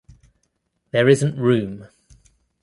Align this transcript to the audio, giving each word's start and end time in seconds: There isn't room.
There 0.89 1.07
isn't 1.07 1.37
room. 1.37 1.87